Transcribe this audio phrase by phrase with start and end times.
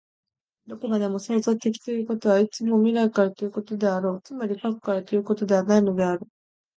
[0.65, 6.25] どこまでも創造的ということは、いつも未来からということであろう、つまり過去からということはないのである。